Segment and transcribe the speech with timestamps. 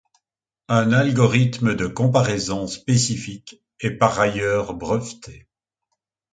[0.67, 5.47] Un algorithme de comparaison spécifique est par ailleurs breveté.